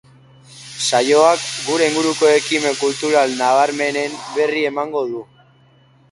Saioak, 0.85 1.41
gure 1.65 1.89
inguruko 1.91 2.31
ekimen 2.37 2.79
kultural 2.79 3.35
nabarmenenen 3.41 4.17
berri 4.39 4.63
emango 4.71 5.05
du. 5.13 5.21